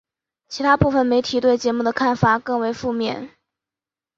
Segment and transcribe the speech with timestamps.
[0.47, 3.29] 其它部分媒体对节目的看法更为负面。